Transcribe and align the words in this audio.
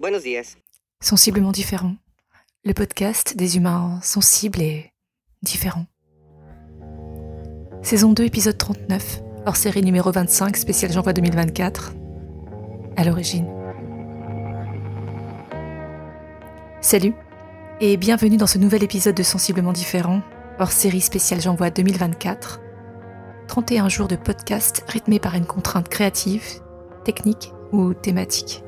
Buenos 0.00 0.22
días. 0.22 0.56
Sensiblement 1.02 1.52
différent. 1.52 1.94
Le 2.64 2.72
podcast 2.72 3.36
des 3.36 3.58
humains 3.58 4.00
sensibles 4.02 4.62
et 4.62 4.94
différents. 5.42 5.84
Saison 7.82 8.14
2, 8.14 8.24
épisode 8.24 8.56
39, 8.56 9.20
hors 9.44 9.56
série 9.56 9.82
numéro 9.82 10.10
25, 10.10 10.56
spécial 10.56 10.90
J'envoie 10.90 11.12
2024. 11.12 11.92
À 12.96 13.04
l'origine. 13.04 13.46
Salut 16.80 17.12
et 17.82 17.98
bienvenue 17.98 18.38
dans 18.38 18.46
ce 18.46 18.56
nouvel 18.56 18.82
épisode 18.82 19.14
de 19.14 19.22
Sensiblement 19.22 19.74
différent, 19.74 20.22
hors 20.58 20.72
série 20.72 21.02
spéciale 21.02 21.42
J'envoie 21.42 21.68
2024. 21.68 22.62
31 23.48 23.90
jours 23.90 24.08
de 24.08 24.16
podcast 24.16 24.82
rythmés 24.88 25.20
par 25.20 25.34
une 25.34 25.44
contrainte 25.44 25.90
créative, 25.90 26.62
technique 27.04 27.52
ou 27.72 27.92
thématique. 27.92 28.64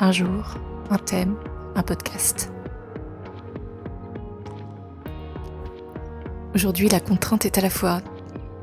Un 0.00 0.10
jour, 0.10 0.56
un 0.90 0.98
thème, 0.98 1.36
un 1.76 1.82
podcast. 1.84 2.50
Aujourd'hui, 6.52 6.88
la 6.88 6.98
contrainte 6.98 7.46
est 7.46 7.58
à 7.58 7.60
la 7.60 7.70
fois 7.70 8.00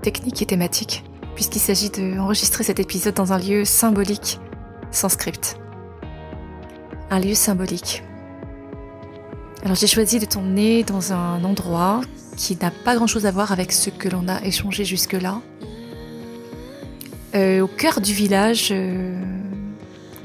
technique 0.02 0.42
et 0.42 0.46
thématique, 0.46 1.06
puisqu'il 1.36 1.60
s'agit 1.60 1.90
d'enregistrer 1.90 2.66
cet 2.66 2.82
épisode 2.82 3.14
dans 3.14 3.32
un 3.32 3.40
lieu 3.40 3.64
symbolique, 3.64 4.42
sans 4.92 5.08
script. 5.08 5.58
Un 7.10 7.22
lieu 7.22 7.34
symbolique. 7.34 8.04
Alors 9.64 9.76
j'ai 9.76 9.88
choisi 9.88 10.20
de 10.20 10.26
t'emmener 10.26 10.84
dans 10.84 11.14
un 11.14 11.46
endroit 11.46 12.02
qui 12.36 12.58
n'a 12.58 12.72
pas 12.72 12.96
grand-chose 12.96 13.26
à 13.26 13.32
voir 13.32 13.54
avec 13.54 13.72
ce 13.72 13.90
que 13.90 14.10
l'on 14.10 14.28
a 14.28 14.44
échangé 14.44 14.84
jusque-là. 14.84 15.40
Euh, 17.36 17.62
au 17.62 17.68
cœur 17.68 18.02
du 18.02 18.12
village 18.12 18.70
euh, 18.72 19.18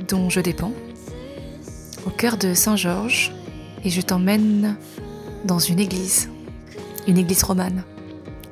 dont 0.08 0.30
je 0.30 0.40
dépends, 0.40 0.72
au 2.06 2.10
cœur 2.10 2.36
de 2.36 2.54
Saint-Georges, 2.54 3.32
et 3.84 3.90
je 3.90 4.00
t'emmène 4.00 4.76
dans 5.44 5.58
une 5.58 5.80
église, 5.80 6.28
une 7.06 7.18
église 7.18 7.42
romane, 7.42 7.82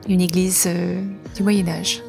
une 0.08 0.20
église 0.20 0.64
euh, 0.66 1.02
du 1.36 1.42
Moyen 1.42 1.68
Âge. 1.68 2.02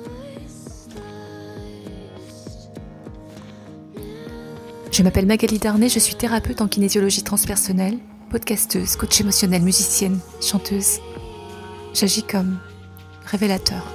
Je 4.91 5.03
m'appelle 5.03 5.25
Magali 5.25 5.59
Darnay, 5.59 5.89
je 5.89 5.99
suis 5.99 6.15
thérapeute 6.15 6.61
en 6.61 6.67
kinésiologie 6.67 7.23
transpersonnelle, 7.23 7.97
podcasteuse, 8.29 8.95
coach 8.95 9.19
émotionnelle, 9.21 9.61
musicienne, 9.61 10.19
chanteuse. 10.41 10.99
J'agis 11.93 12.23
comme 12.23 12.59
révélateur. 13.25 13.94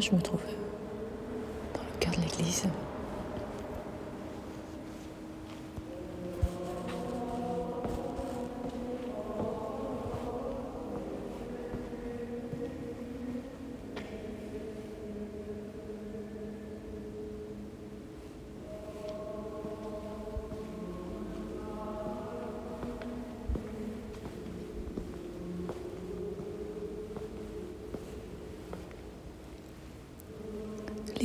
Je 0.00 0.14
me 0.14 0.20
trouve 0.20 0.40
dans 1.74 1.80
le 1.80 1.98
cœur 2.00 2.12
de 2.14 2.20
l'église. 2.20 2.64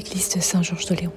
L'église 0.01 0.29
de 0.29 0.39
Saint-Georges 0.39 0.87
de 0.87 0.95
Léon. 0.95 1.11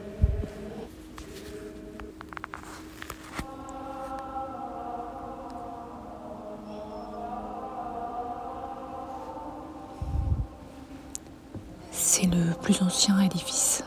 C'est 11.92 12.26
le 12.26 12.52
plus 12.60 12.82
ancien 12.82 13.18
édifice 13.20 13.84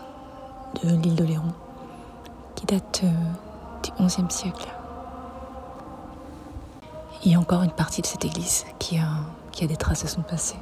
de 0.83 0.89
l'île 0.89 1.15
de 1.15 1.23
Léon, 1.23 1.43
qui 2.55 2.65
date 2.65 3.01
euh, 3.03 3.07
du 3.83 3.91
XIe 4.03 4.25
siècle. 4.29 4.67
Il 7.23 7.31
y 7.31 7.35
a 7.35 7.39
encore 7.39 7.61
une 7.61 7.71
partie 7.71 8.01
de 8.01 8.07
cette 8.07 8.25
église 8.25 8.65
qui 8.79 8.97
a, 8.97 9.09
qui 9.51 9.63
a 9.63 9.67
des 9.67 9.77
traces 9.77 10.03
de 10.03 10.07
son 10.07 10.21
passé. 10.21 10.55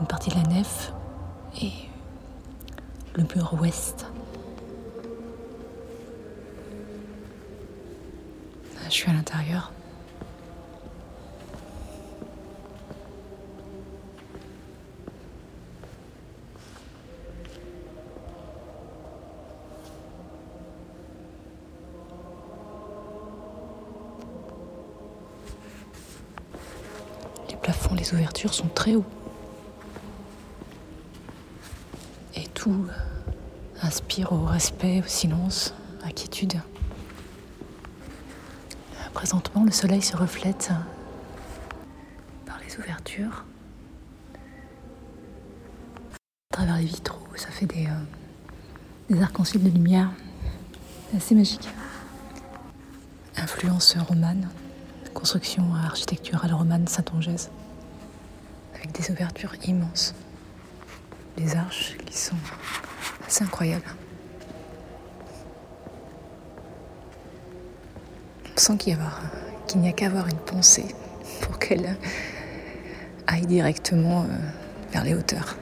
Une 0.00 0.06
partie 0.06 0.30
de 0.30 0.36
la 0.36 0.42
nef 0.44 0.92
et 1.60 1.87
le 3.18 3.24
mur 3.34 3.52
ouest. 3.60 4.06
Je 8.84 8.90
suis 8.94 9.10
à 9.10 9.12
l'intérieur. 9.12 9.72
Les 27.50 27.56
plafonds, 27.56 27.94
les 27.94 28.14
ouvertures 28.14 28.54
sont 28.54 28.68
très 28.68 28.94
hauts. 28.94 29.04
Et 32.36 32.46
inspire 33.82 34.32
au 34.32 34.44
respect, 34.44 35.00
au 35.04 35.08
silence, 35.08 35.74
à 36.04 36.10
quiétude. 36.10 36.60
Présentement, 39.14 39.64
le 39.64 39.72
soleil 39.72 40.02
se 40.02 40.16
reflète 40.16 40.70
par 42.46 42.58
les 42.64 42.78
ouvertures. 42.78 43.44
À 46.52 46.56
travers 46.56 46.76
les 46.76 46.84
vitraux, 46.84 47.26
ça 47.36 47.48
fait 47.48 47.66
des, 47.66 47.88
euh, 49.10 49.22
arcs-en-ciel 49.22 49.62
de 49.62 49.70
lumière. 49.70 50.10
C'est 51.10 51.16
assez 51.16 51.34
magique. 51.34 51.68
Influence 53.36 53.96
romane, 53.96 54.48
construction 55.14 55.74
architecturale 55.74 56.52
romane 56.52 56.86
saint-angèse, 56.86 57.50
avec 58.74 58.92
des 58.92 59.10
ouvertures 59.10 59.54
immenses. 59.66 60.14
Des 61.38 61.56
arches 61.56 61.96
qui 62.04 62.16
sont 62.16 62.36
c'est 63.28 63.44
incroyable. 63.44 63.84
On 68.56 68.58
sent 68.58 68.76
qu'il 68.78 68.98
n'y 69.76 69.88
a 69.88 69.92
qu'à 69.92 70.06
avoir 70.06 70.26
une 70.26 70.38
pensée 70.38 70.86
pour 71.42 71.58
qu'elle 71.58 71.96
aille 73.26 73.46
directement 73.46 74.22
euh, 74.22 74.26
vers 74.92 75.04
les 75.04 75.14
hauteurs. 75.14 75.56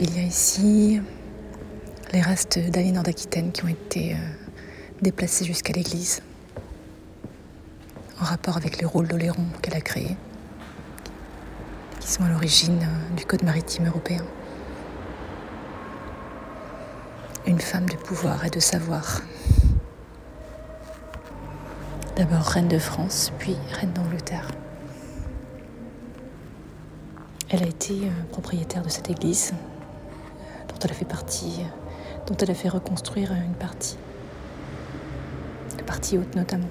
Il 0.00 0.16
y 0.16 0.18
a 0.18 0.22
ici 0.22 1.00
les 2.12 2.20
restes 2.20 2.58
d'Aliénor 2.58 3.04
d'Aquitaine 3.04 3.52
qui 3.52 3.64
ont 3.64 3.68
été 3.68 4.14
euh, 4.14 4.16
déplacés 5.02 5.44
jusqu'à 5.44 5.72
l'église, 5.72 6.22
en 8.20 8.24
rapport 8.24 8.56
avec 8.56 8.78
les 8.78 8.86
rôles 8.86 9.06
d'Oléron 9.06 9.44
qu'elle 9.60 9.76
a 9.76 9.80
créés, 9.80 10.16
qui 12.02 12.08
sont 12.10 12.24
à 12.24 12.28
l'origine 12.28 12.80
euh, 12.82 13.16
du 13.16 13.24
Code 13.24 13.44
maritime 13.44 13.86
européen. 13.86 14.24
une 17.44 17.60
femme 17.60 17.88
de 17.88 17.96
pouvoir 17.96 18.44
et 18.44 18.50
de 18.50 18.60
savoir. 18.60 19.20
D'abord 22.16 22.42
reine 22.42 22.68
de 22.68 22.78
France, 22.78 23.32
puis 23.38 23.56
reine 23.72 23.92
d'Angleterre. 23.92 24.48
Elle 27.50 27.64
a 27.64 27.66
été 27.66 27.94
euh, 27.94 28.22
propriétaire 28.30 28.82
de 28.82 28.88
cette 28.88 29.10
église, 29.10 29.52
euh, 29.52 30.68
dont 30.68 30.78
elle 30.82 30.90
a 30.90 30.94
fait 30.94 31.04
partie, 31.04 31.64
dont 32.26 32.36
elle 32.36 32.50
a 32.50 32.54
fait 32.54 32.68
reconstruire 32.68 33.32
une 33.32 33.54
partie, 33.54 33.96
la 35.76 35.84
partie 35.84 36.18
haute 36.18 36.34
notamment. 36.36 36.68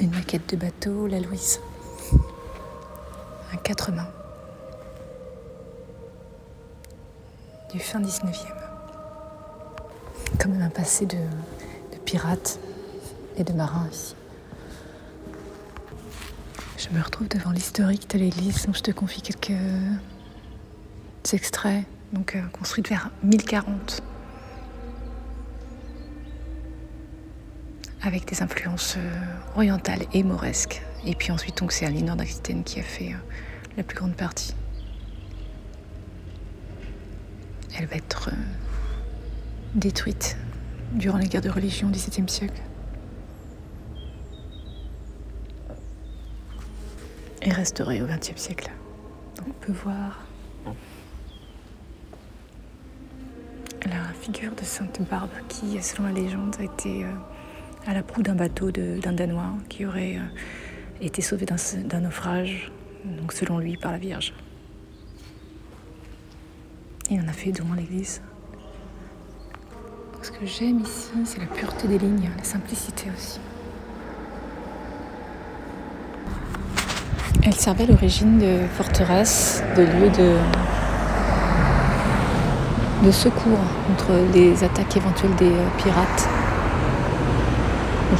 Une 0.00 0.10
maquette 0.12 0.48
de 0.48 0.56
bateau, 0.56 1.06
la 1.06 1.20
Louise. 1.20 1.60
Un 3.52 3.56
quatre 3.58 3.92
mains. 3.92 4.08
Du 7.70 7.78
fin 7.78 8.00
19e. 8.00 8.32
quand 10.38 10.48
même 10.48 10.62
un 10.62 10.70
passé 10.70 11.04
de, 11.04 11.16
de 11.16 11.98
pirate 12.04 12.58
et 13.36 13.44
de 13.44 13.52
marin 13.52 13.86
ici. 13.92 14.14
Je 16.78 16.88
me 16.96 17.02
retrouve 17.02 17.28
devant 17.28 17.50
l'historique 17.50 18.08
de 18.08 18.18
l'église 18.18 18.64
dont 18.66 18.72
je 18.72 18.80
te 18.80 18.90
confie 18.90 19.20
quelques 19.20 19.52
extraits, 21.30 21.84
donc 22.14 22.36
euh, 22.36 22.42
construite 22.58 22.88
vers 22.88 23.10
1040, 23.22 24.02
avec 28.02 28.26
des 28.26 28.42
influences 28.42 28.96
euh, 28.96 29.56
orientales 29.56 30.02
et 30.12 30.22
mauresques. 30.22 30.82
Et 31.04 31.14
puis 31.14 31.32
ensuite, 31.32 31.58
donc 31.58 31.72
c'est 31.72 31.86
Alinor 31.86 32.16
d'Aquitaine 32.16 32.64
qui 32.64 32.80
a 32.80 32.82
fait 32.82 33.12
euh, 33.12 33.16
la 33.76 33.82
plus 33.82 33.96
grande 33.96 34.14
partie. 34.14 34.54
Elle 37.78 37.86
va 37.86 37.96
être 37.96 38.30
détruite 39.74 40.36
durant 40.92 41.18
les 41.18 41.28
guerres 41.28 41.40
de 41.40 41.50
religion 41.50 41.88
au 41.88 41.90
XVIIe 41.90 42.28
siècle. 42.28 42.60
Et 47.42 47.52
restaurée 47.52 48.02
au 48.02 48.06
XXe 48.06 48.36
siècle. 48.36 48.70
Donc 49.36 49.46
on 49.48 49.64
peut 49.64 49.72
voir 49.72 50.26
la 53.86 54.12
figure 54.20 54.54
de 54.54 54.64
Sainte 54.64 55.00
Barbe 55.08 55.30
qui, 55.48 55.82
selon 55.82 56.08
la 56.08 56.12
légende, 56.12 56.56
a 56.58 56.64
été 56.64 57.04
euh, 57.04 57.12
à 57.86 57.94
la 57.94 58.02
proue 58.02 58.22
d'un 58.22 58.34
bateau 58.34 58.70
d'un 58.70 59.12
Danois 59.12 59.54
qui 59.68 59.86
aurait 59.86 60.16
euh, 60.16 61.00
été 61.00 61.22
sauvé 61.22 61.46
d'un 61.46 62.00
naufrage, 62.00 62.70
donc 63.04 63.32
selon 63.32 63.58
lui 63.58 63.76
par 63.76 63.92
la 63.92 63.98
Vierge. 63.98 64.34
Il 67.10 67.20
en 67.20 67.28
a 67.28 67.32
fait 67.32 67.50
à 67.50 67.76
l'église. 67.76 68.22
Ce 70.22 70.30
que 70.30 70.44
j'aime 70.44 70.80
ici, 70.80 71.10
c'est 71.24 71.40
la 71.40 71.46
pureté 71.46 71.88
des 71.88 71.98
lignes, 71.98 72.30
la 72.36 72.44
simplicité 72.44 73.06
aussi. 73.16 73.40
Elle 77.42 77.54
servait 77.54 77.84
à 77.84 77.86
l'origine 77.86 78.38
de 78.38 78.66
forteresse, 78.76 79.64
de 79.76 79.82
lieu 79.82 80.10
de, 80.10 80.36
de 83.06 83.10
secours 83.10 83.58
contre 83.86 84.12
les 84.34 84.62
attaques 84.62 84.94
éventuelles 84.96 85.34
des 85.36 85.50
euh, 85.50 85.68
pirates. 85.78 86.28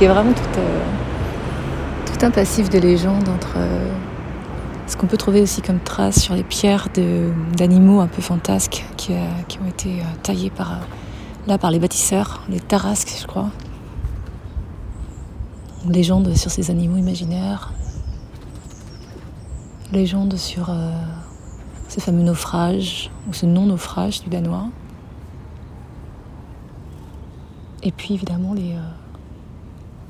Y 0.02 0.06
a 0.06 0.14
vraiment 0.14 0.32
tout, 0.32 0.58
euh, 0.58 0.84
tout 2.06 2.24
un 2.24 2.30
passif 2.30 2.70
de 2.70 2.78
légende 2.78 3.28
entre 3.28 3.54
euh, 3.56 3.92
ce 4.86 4.96
qu'on 4.96 5.06
peut 5.06 5.16
trouver 5.16 5.42
aussi 5.42 5.62
comme 5.62 5.80
traces 5.80 6.20
sur 6.20 6.34
les 6.34 6.42
pierres 6.42 6.88
d'animaux 7.56 8.00
un 8.00 8.06
peu 8.06 8.22
fantasques 8.22 8.84
qui, 8.96 9.12
qui 9.48 9.58
ont 9.58 9.68
été 9.68 10.02
taillés 10.22 10.50
par 10.50 10.80
là 11.46 11.58
par 11.58 11.70
les 11.70 11.78
bâtisseurs, 11.78 12.42
les 12.48 12.60
tarasques, 12.60 13.16
je 13.20 13.26
crois. 13.26 13.50
Légende 15.88 16.34
sur 16.36 16.50
ces 16.50 16.70
animaux 16.70 16.96
imaginaires. 16.96 17.72
Légende 19.92 20.36
sur 20.36 20.70
euh, 20.70 20.92
ce 21.88 22.00
fameux 22.00 22.22
naufrage, 22.22 23.10
ou 23.28 23.32
ce 23.32 23.46
non-naufrage 23.46 24.22
du 24.22 24.28
Danois. 24.28 24.68
Et 27.82 27.92
puis 27.92 28.14
évidemment 28.14 28.52
les, 28.52 28.72
euh, 28.72 28.80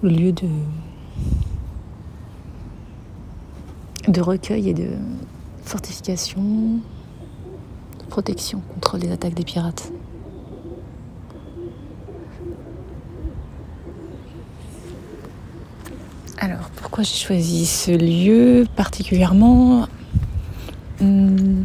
le 0.02 0.08
lieu 0.08 0.32
de, 0.32 0.49
de 4.08 4.20
recueil 4.20 4.70
et 4.70 4.75
de 4.75 4.88
fortification, 5.64 6.41
de 7.99 8.05
protection 8.08 8.62
contre 8.75 8.99
les 8.99 9.11
attaques 9.11 9.35
des 9.35 9.44
pirates. 9.44 9.93
Alors, 16.38 16.70
pourquoi 16.76 17.05
j'ai 17.05 17.17
choisi 17.17 17.67
ce 17.67 17.91
lieu 17.91 18.67
particulièrement? 18.75 19.87
Hmm, 21.00 21.64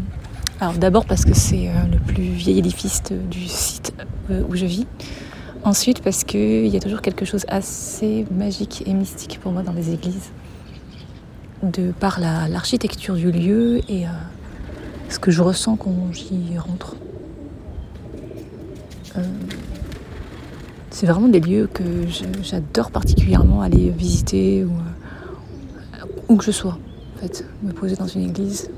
Alors, 0.60 0.74
d'abord 0.74 1.06
parce 1.06 1.24
que 1.24 1.34
c'est 1.34 1.70
euh, 1.70 1.86
le 1.90 1.98
plus 1.98 2.24
vieil 2.24 2.60
édifice 2.60 3.02
du 3.32 3.48
site 3.48 3.94
euh, 4.30 4.44
où 4.50 4.56
je 4.56 4.66
vis. 4.66 4.86
Ensuite, 5.66 6.02
parce 6.02 6.24
qu'il 6.24 6.68
y 6.68 6.78
a 6.78 6.80
toujours 6.80 7.02
quelque 7.02 7.26
chose 7.26 7.46
assez 7.48 8.26
magique 8.32 8.84
et 8.86 8.94
mystique 8.94 9.40
pour 9.42 9.52
moi 9.52 9.64
dans 9.64 9.74
les 9.74 9.92
églises, 9.94 10.30
de 11.64 11.92
par 11.92 12.20
l'architecture 12.20 13.16
du 13.16 13.32
lieu 13.32 13.82
et 13.90 14.06
euh, 14.06 14.10
ce 15.10 15.20
que 15.20 15.32
je 15.32 15.42
ressens 15.42 15.76
quand 15.76 16.14
j'y 16.14 16.58
rentre. 16.58 16.96
C'est 20.92 21.08
vraiment 21.08 21.28
des 21.28 21.42
lieux 21.42 21.68
que 21.68 21.84
j'adore 22.42 22.90
particulièrement 22.90 23.62
aller 23.62 23.90
visiter 23.90 24.62
euh, 24.62 24.68
où 26.30 26.38
que 26.38 26.46
je 26.46 26.52
sois. 26.52 26.78
En 27.16 27.20
fait, 27.20 27.44
me 27.64 27.74
poser 27.74 27.98
dans 27.98 28.08
une 28.08 28.30
église, 28.30 28.70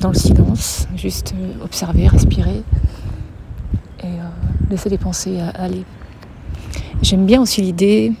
dans 0.00 0.10
le 0.10 0.14
silence, 0.14 0.86
juste 0.94 1.32
euh, 1.34 1.64
observer, 1.64 2.06
respirer 2.06 2.62
euh, 2.74 2.75
laisser 4.70 4.88
les 4.88 4.98
pensées 4.98 5.38
aller. 5.54 5.84
J'aime 7.02 7.26
bien 7.26 7.40
aussi 7.40 7.62
l'idée 7.62 8.12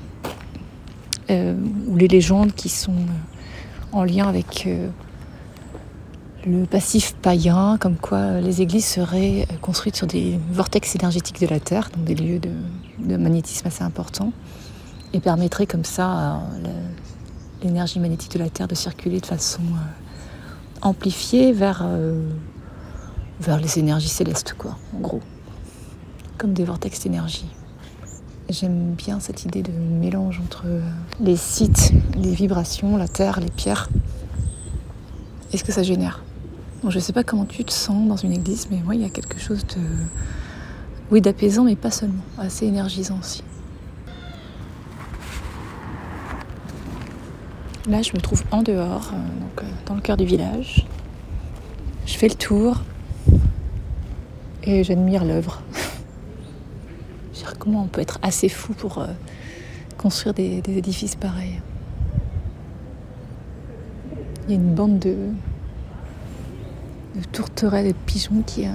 ou 1.28 1.96
les 1.96 2.08
légendes 2.08 2.52
qui 2.52 2.68
sont 2.68 2.94
en 3.92 4.04
lien 4.04 4.28
avec 4.28 4.68
le 6.46 6.64
passif 6.64 7.14
païen, 7.20 7.76
comme 7.78 7.96
quoi 7.96 8.40
les 8.40 8.62
églises 8.62 8.86
seraient 8.86 9.46
construites 9.60 9.96
sur 9.96 10.06
des 10.06 10.38
vortex 10.52 10.94
énergétiques 10.94 11.40
de 11.40 11.48
la 11.48 11.58
Terre, 11.58 11.90
donc 11.94 12.04
des 12.04 12.14
lieux 12.14 12.38
de, 12.38 13.16
magnétisme 13.16 13.66
assez 13.66 13.82
importants, 13.82 14.32
et 15.12 15.20
permettraient 15.20 15.66
comme 15.66 15.84
ça 15.84 16.40
l'énergie 17.62 17.98
magnétique 17.98 18.32
de 18.32 18.38
la 18.38 18.48
Terre 18.48 18.68
de 18.68 18.74
circuler 18.74 19.20
de 19.20 19.26
façon 19.26 19.62
euh, 19.62 20.82
amplifiée 20.82 21.52
vers, 21.52 21.82
euh, 21.84 22.20
vers 23.40 23.58
les 23.58 23.78
énergies 23.78 24.08
célestes, 24.08 24.54
quoi, 24.56 24.76
en 24.94 25.00
gros, 25.00 25.20
comme 26.36 26.52
des 26.52 26.64
vortex 26.64 27.00
d'énergie. 27.00 27.46
J'aime 28.48 28.92
bien 28.94 29.18
cette 29.20 29.44
idée 29.44 29.62
de 29.62 29.72
mélange 29.72 30.40
entre 30.44 30.64
les 31.20 31.36
sites, 31.36 31.92
les 32.16 32.32
vibrations, 32.32 32.96
la 32.96 33.08
terre, 33.08 33.40
les 33.40 33.50
pierres, 33.50 33.88
et 35.52 35.56
ce 35.56 35.64
que 35.64 35.72
ça 35.72 35.82
génère? 35.82 36.22
Je 36.88 36.96
ne 36.96 37.00
sais 37.00 37.12
pas 37.12 37.24
comment 37.24 37.46
tu 37.46 37.64
te 37.64 37.72
sens 37.72 38.06
dans 38.06 38.16
une 38.16 38.32
église, 38.32 38.68
mais 38.70 38.78
moi, 38.84 38.94
il 38.94 39.00
y 39.00 39.04
a 39.04 39.08
quelque 39.08 39.38
chose 39.38 39.64
de. 39.66 39.80
Oui, 41.10 41.20
d'apaisant, 41.20 41.64
mais 41.64 41.76
pas 41.76 41.90
seulement, 41.90 42.22
assez 42.38 42.66
énergisant 42.66 43.18
aussi. 43.20 43.42
Là, 47.88 48.02
je 48.02 48.12
me 48.12 48.20
trouve 48.20 48.42
en 48.50 48.62
dehors, 48.62 49.12
euh, 49.12 49.40
donc, 49.40 49.62
euh, 49.62 49.66
dans 49.86 49.94
le 49.94 50.00
cœur 50.00 50.16
du 50.16 50.24
village. 50.24 50.86
Je 52.04 52.14
fais 52.14 52.28
le 52.28 52.34
tour 52.34 52.82
et 54.64 54.82
j'admire 54.82 55.24
l'œuvre. 55.24 55.62
On 57.74 57.86
peut 57.86 58.00
être 58.00 58.18
assez 58.22 58.48
fou 58.48 58.72
pour 58.74 58.98
euh, 58.98 59.06
construire 59.96 60.34
des 60.34 60.62
édifices 60.66 61.16
pareils. 61.16 61.60
Il 64.48 64.54
y 64.54 64.56
a 64.56 64.60
une 64.60 64.74
bande 64.74 65.00
de, 65.00 65.16
tourterelles 67.32 67.86
et 67.86 67.92
de 67.92 67.98
pigeons 68.06 68.42
qui, 68.46 68.64
euh, 68.64 68.70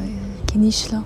qui 0.48 0.58
nichent 0.58 0.92
là. 0.92 1.04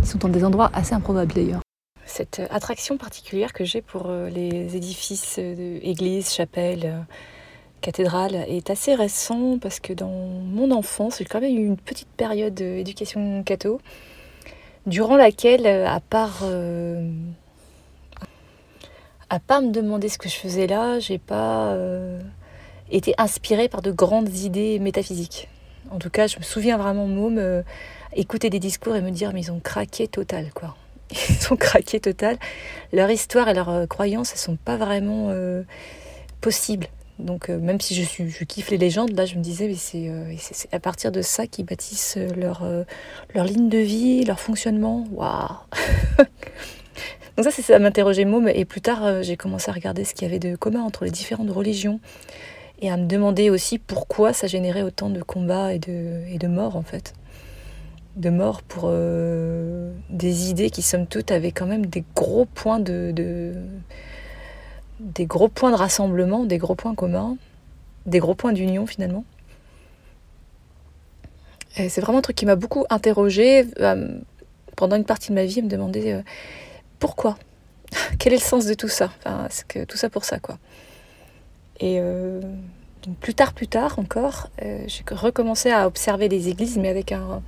Ils 0.00 0.06
sont 0.06 0.18
dans 0.18 0.28
des 0.28 0.44
endroits 0.44 0.70
assez 0.74 0.94
improbables 0.94 1.32
d'ailleurs. 1.32 1.60
Cette 2.06 2.42
attraction 2.50 2.96
particulière 2.96 3.52
que 3.52 3.64
j'ai 3.64 3.82
pour 3.82 4.06
euh, 4.06 4.28
les 4.30 4.76
édifices 4.76 5.38
d'églises, 5.38 6.32
chapelles, 6.32 7.06
cathédrales 7.82 8.34
est 8.34 8.68
assez 8.70 8.96
récent 8.96 9.58
parce 9.60 9.78
que 9.78 9.92
dans 9.92 10.10
mon 10.10 10.72
enfance, 10.72 11.18
j'ai 11.18 11.24
quand 11.24 11.40
même 11.40 11.56
eu 11.56 11.66
une 11.66 11.76
petite 11.76 12.08
période 12.08 12.54
d'éducation 12.54 13.44
catho 13.44 13.80
durant 14.86 15.16
laquelle, 15.16 15.66
à 15.66 16.00
part, 16.00 16.40
euh, 16.42 17.10
à 19.30 19.38
part 19.40 19.62
me 19.62 19.70
demander 19.70 20.08
ce 20.08 20.18
que 20.18 20.28
je 20.28 20.36
faisais 20.36 20.66
là, 20.66 20.98
j'ai 21.00 21.18
pas 21.18 21.76
était 22.90 23.14
inspiré 23.18 23.68
par 23.68 23.82
de 23.82 23.90
grandes 23.90 24.34
idées 24.36 24.78
métaphysiques. 24.78 25.48
En 25.90 25.98
tout 25.98 26.10
cas, 26.10 26.26
je 26.26 26.38
me 26.38 26.42
souviens 26.42 26.76
vraiment, 26.76 27.06
môme, 27.06 27.38
euh, 27.38 27.62
écouter 28.14 28.50
des 28.50 28.58
discours 28.58 28.96
et 28.96 29.00
me 29.00 29.10
dire, 29.10 29.32
mais 29.32 29.42
ils 29.42 29.52
ont 29.52 29.60
craqué 29.60 30.08
total, 30.08 30.50
quoi. 30.54 30.76
Ils 31.12 31.52
ont 31.52 31.56
craqué 31.56 32.00
total. 32.00 32.36
Leur 32.92 33.10
histoire 33.10 33.48
et 33.48 33.54
leurs 33.54 33.68
euh, 33.68 33.86
croyances, 33.86 34.32
elles 34.32 34.38
sont 34.38 34.56
pas 34.56 34.76
vraiment 34.76 35.28
euh, 35.30 35.62
possibles. 36.40 36.88
Donc, 37.18 37.48
même 37.48 37.80
si 37.80 37.94
je, 37.94 38.02
suis, 38.02 38.28
je 38.28 38.44
kiffe 38.44 38.70
les 38.70 38.76
légendes, 38.76 39.12
là, 39.16 39.24
je 39.24 39.36
me 39.36 39.40
disais, 39.40 39.68
mais 39.68 39.74
c'est 40.38 40.68
à 40.72 40.80
partir 40.80 41.12
de 41.12 41.22
ça 41.22 41.46
qu'ils 41.46 41.64
bâtissent 41.64 42.18
leur, 42.36 42.62
leur 43.34 43.44
ligne 43.44 43.68
de 43.68 43.78
vie, 43.78 44.24
leur 44.24 44.38
fonctionnement. 44.38 45.06
Waouh 45.12 45.56
Donc 47.36 47.44
ça, 47.44 47.50
c'est 47.50 47.62
ça 47.62 47.78
m'interrogeait 47.78 48.24
môme. 48.24 48.48
Et 48.48 48.64
plus 48.64 48.80
tard, 48.80 49.22
j'ai 49.22 49.36
commencé 49.36 49.70
à 49.70 49.74
regarder 49.74 50.04
ce 50.04 50.14
qu'il 50.14 50.26
y 50.26 50.30
avait 50.30 50.38
de 50.38 50.56
commun 50.56 50.82
entre 50.82 51.04
les 51.04 51.10
différentes 51.10 51.50
religions 51.50 52.00
et 52.80 52.90
à 52.90 52.96
me 52.96 53.06
demander 53.06 53.50
aussi 53.50 53.78
pourquoi 53.78 54.32
ça 54.32 54.46
générait 54.46 54.82
autant 54.82 55.10
de 55.10 55.22
combats 55.22 55.72
et 55.72 55.78
de, 55.78 56.22
et 56.28 56.38
de 56.38 56.46
morts 56.46 56.76
en 56.76 56.82
fait. 56.82 57.14
De 58.16 58.30
morts 58.30 58.62
pour, 58.62 58.84
euh, 58.86 59.92
des 60.10 60.50
idées 60.50 60.70
qui, 60.70 60.82
somme 60.82 61.06
toute, 61.06 61.30
avaient 61.30 61.52
quand 61.52 61.66
même 61.66 61.86
des 61.86 62.04
gros 62.14 62.46
points 62.46 62.80
de, 62.80 63.54
des 65.00 65.26
gros 65.26 65.48
points 65.48 65.70
de 65.70 65.76
rassemblement, 65.76 66.44
des 66.44 66.58
gros 66.58 66.74
points 66.74 66.94
communs, 66.94 67.36
des 68.06 68.18
gros 68.18 68.34
points 68.34 68.52
d'union 68.52 68.86
finalement. 68.86 69.24
C'est 71.74 72.00
vraiment 72.00 72.18
un 72.18 72.22
truc 72.22 72.36
qui 72.36 72.46
m'a 72.46 72.56
beaucoup 72.56 72.86
interrogée 72.88 73.66
euh, 73.80 74.18
pendant 74.76 74.96
une 74.96 75.04
partie 75.04 75.28
de 75.28 75.34
ma 75.34 75.44
vie, 75.44 75.60
me 75.60 75.68
demander 75.68 76.12
euh, 76.12 76.22
pourquoi, 76.98 77.36
quel 78.18 78.32
est 78.32 78.36
le 78.36 78.42
sens 78.42 78.64
de 78.64 78.72
tout 78.72 78.88
ça, 78.88 79.12
enfin, 79.18 79.46
tout 79.86 79.98
ça 79.98 80.08
pour 80.08 80.24
ça 80.24 80.38
quoi. 80.38 80.58
Et 81.78 81.98
euh, 82.00 82.40
plus 83.20 83.34
tard, 83.34 83.52
plus 83.52 83.68
tard 83.68 83.98
encore, 83.98 84.48
j'ai 84.58 85.04
recommencé 85.10 85.70
à 85.70 85.86
observer 85.86 86.30
les 86.30 86.48
églises, 86.48 86.78
mais 86.78 86.88
avec 86.88 87.12
un, 87.12 87.42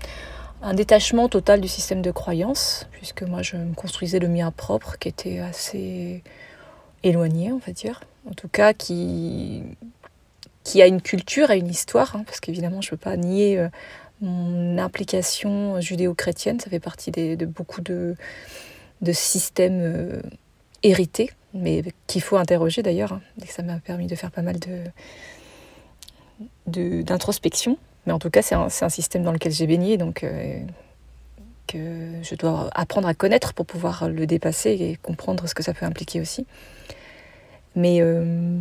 un 0.61 0.75
détachement 0.75 1.29
total 1.29 1.63
du 1.63 1.69
système 1.69 2.03
de 2.03 2.11
croyance, 2.11 2.87
puisque 2.93 3.23
moi 3.23 3.41
je 3.41 3.57
me 3.57 3.75
construisais 3.75 4.19
le 4.19 4.29
mien 4.29 4.51
propre, 4.51 4.99
qui 4.99 5.09
était 5.09 5.39
assez 5.39 6.23
éloigné, 7.03 7.53
on 7.53 7.59
va 7.59 7.73
dire. 7.73 8.03
En 8.29 8.35
tout 8.35 8.49
cas, 8.49 8.73
qui, 8.73 9.63
qui 10.65 10.83
a 10.83 10.87
une 10.87 11.01
culture 11.01 11.51
et 11.51 11.59
une 11.59 11.69
histoire, 11.69 12.15
hein, 12.17 12.25
parce 12.27 12.41
qu'évidemment 12.41 12.81
je 12.81 12.89
ne 12.89 12.91
peux 12.91 12.97
pas 12.97 13.17
nier 13.17 13.59
euh, 13.59 13.69
mon 14.21 14.79
implication 14.79 15.81
judéo-chrétienne, 15.81 16.61
ça 16.61 16.71
fait 16.71 16.81
partie 16.81 17.11
de 17.11 17.47
beaucoup 17.47 17.81
de, 17.81 18.17
de 19.01 19.13
systèmes 19.13 19.81
euh, 19.81 20.21
hérités, 20.83 21.31
mais 21.55 21.83
qu'il 22.07 22.23
faut 22.23 22.37
interroger 22.37 22.83
d'ailleurs, 22.83 23.13
hein, 23.13 23.21
et 23.43 23.47
ça 23.47 23.63
m'a 23.63 23.79
permis 23.79 24.07
de 24.07 24.15
faire 24.15 24.31
pas 24.31 24.43
mal 24.43 24.59
de 24.59 24.85
d'introspection. 26.67 27.79
Mais 28.07 28.13
en 28.13 28.21
tout 28.21 28.31
cas, 28.31 28.43
c'est 28.43 28.55
un, 28.55 28.69
un, 28.81 28.89
système 28.89 29.25
dans 29.25 29.33
lequel 29.33 29.51
j'ai 29.51 29.67
baigné, 29.67 29.97
donc 29.97 30.23
euh, 30.23 30.61
que 31.69 31.79
je 32.23 32.35
dois 32.35 32.71
apprendre 32.75 33.07
à 33.07 33.15
connaître 33.15 33.55
pour 33.55 33.67
pouvoir 33.67 34.09
le 34.09 34.27
dépasser 34.27 34.71
et 34.71 34.99
comprendre 35.01 35.49
ce 35.49 35.55
que 35.55 35.63
ça 35.63 35.75
peut 35.75 35.87
impliquer 35.87 36.21
aussi. 36.21 36.47
Mais 37.77 37.99
euh, 38.01 38.59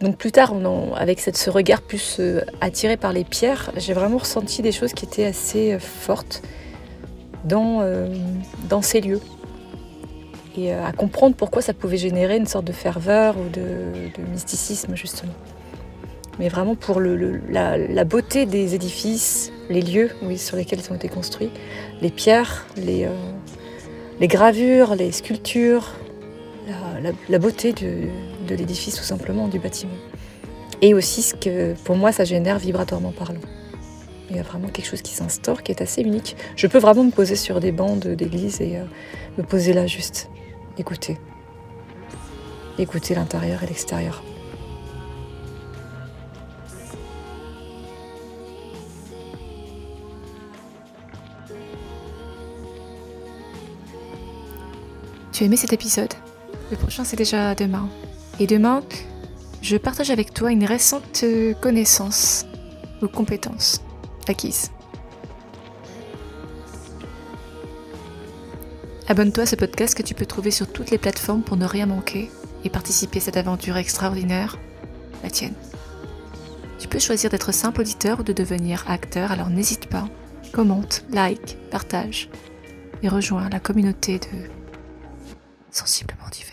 donc 0.00 0.16
plus 0.18 0.30
tard, 0.30 0.54
avec 0.94 1.20
ce 1.20 1.50
regard 1.50 1.82
plus 1.82 2.18
euh, 2.20 2.42
attiré 2.60 2.96
par 2.96 3.12
les 3.12 3.24
pierres, 3.24 3.72
j'ai 3.76 3.94
vraiment 3.94 4.18
ressenti 4.18 4.62
des 4.62 4.72
choses 4.72 4.92
qui 4.92 5.06
étaient 5.06 5.24
assez 5.24 5.78
fortes 5.80 6.42
dans, 7.44 7.82
ces 8.82 9.00
lieux. 9.00 9.20
Et 10.56 10.72
à 10.72 10.92
comprendre 10.92 11.34
pourquoi 11.34 11.62
ça 11.62 11.72
pouvait 11.72 11.96
générer 11.96 12.36
une 12.36 12.46
sorte 12.46 12.66
de 12.66 12.72
ferveur 12.72 13.36
ou 13.38 13.48
de 13.48 14.22
mysticisme, 14.30 14.94
justement 14.94 15.32
mais 16.38 16.48
vraiment 16.48 16.74
pour 16.74 17.00
la, 17.00 18.04
beauté 18.04 18.46
des 18.46 18.74
édifices, 18.74 19.52
les 19.68 19.82
lieux 19.82 20.10
sur 20.36 20.56
lesquels 20.56 20.80
ils 20.80 20.90
ont 20.90 20.96
été 20.96 21.08
construits, 21.08 21.50
les 22.00 22.10
pierres, 22.10 22.66
les, 22.76 23.04
euh, 23.04 24.26
gravures, 24.26 24.94
les 24.94 25.12
sculptures, 25.12 25.92
la, 27.28 27.38
beauté 27.38 27.72
de, 27.72 28.08
de 28.48 28.54
l'édifice 28.54 28.94
tout 28.96 29.02
simplement, 29.02 29.48
du 29.48 29.58
bâtiment. 29.58 29.92
Et 30.80 30.94
aussi 30.94 31.22
ce 31.22 31.34
que 31.34 31.74
pour 31.84 31.96
moi 31.96 32.12
ça 32.12 32.24
génère 32.24 32.58
vibratoirement 32.58 33.12
parlant. 33.12 33.40
Il 34.30 34.36
y 34.36 34.40
a 34.40 34.42
vraiment 34.42 34.68
quelque 34.68 34.86
chose 34.86 35.02
qui 35.02 35.12
s'instaure, 35.12 35.62
qui 35.62 35.72
est 35.72 35.82
assez 35.82 36.00
unique. 36.00 36.36
Je 36.56 36.66
peux 36.66 36.78
vraiment 36.78 37.04
me 37.04 37.10
poser 37.10 37.36
sur 37.36 37.60
des 37.60 37.70
bancs 37.70 37.98
d'église 37.98 38.62
et 38.62 38.78
euh, 38.78 38.84
me 39.36 39.42
poser 39.42 39.74
là 39.74 39.86
juste, 39.86 40.30
écouter. 40.78 41.18
Écouter 42.78 43.14
l'intérieur 43.14 43.62
et 43.62 43.66
l'extérieur. 43.66 44.22
Aimé 55.42 55.56
cet 55.56 55.72
épisode? 55.72 56.14
Le 56.70 56.76
prochain, 56.76 57.02
c'est 57.02 57.16
déjà 57.16 57.56
demain. 57.56 57.88
Et 58.38 58.46
demain, 58.46 58.80
je 59.60 59.76
partage 59.76 60.10
avec 60.10 60.32
toi 60.32 60.52
une 60.52 60.64
récente 60.64 61.24
connaissance 61.60 62.46
ou 63.02 63.08
compétence 63.08 63.82
acquise. 64.28 64.70
Abonne-toi 69.08 69.42
à 69.42 69.46
ce 69.46 69.56
podcast 69.56 69.96
que 69.96 70.04
tu 70.04 70.14
peux 70.14 70.26
trouver 70.26 70.52
sur 70.52 70.72
toutes 70.72 70.92
les 70.92 70.98
plateformes 70.98 71.42
pour 71.42 71.56
ne 71.56 71.66
rien 71.66 71.86
manquer 71.86 72.30
et 72.62 72.70
participer 72.70 73.18
à 73.18 73.22
cette 73.22 73.36
aventure 73.36 73.76
extraordinaire, 73.78 74.60
la 75.24 75.30
tienne. 75.30 75.54
Tu 76.78 76.86
peux 76.86 77.00
choisir 77.00 77.30
d'être 77.30 77.50
simple 77.50 77.80
auditeur 77.80 78.20
ou 78.20 78.22
de 78.22 78.32
devenir 78.32 78.84
acteur, 78.86 79.32
alors 79.32 79.50
n'hésite 79.50 79.88
pas, 79.88 80.06
commente, 80.52 81.04
like, 81.10 81.58
partage 81.72 82.30
et 83.02 83.08
rejoins 83.08 83.48
la 83.48 83.58
communauté 83.58 84.20
de 84.20 84.61
sensiblement 85.72 86.28
différent. 86.30 86.51